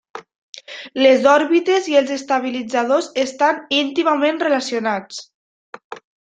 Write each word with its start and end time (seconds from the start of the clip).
Les 1.01 1.27
òrbites 1.33 1.89
i 1.91 1.97
els 2.01 2.13
estabilitzadors 2.15 3.11
estan 3.25 3.61
íntimament 3.81 4.43
relacionats. 4.49 5.23